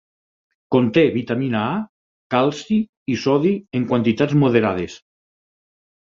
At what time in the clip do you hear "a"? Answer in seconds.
1.73-1.75